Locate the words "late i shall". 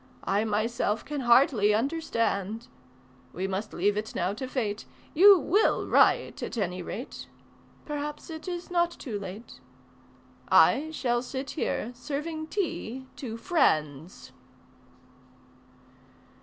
9.19-11.21